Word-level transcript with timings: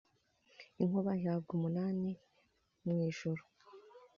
inkuba 0.81 1.11
ihabwa 1.21 1.51
umunani 1.57 2.11
mu 2.85 2.95
ijuru, 3.07 3.43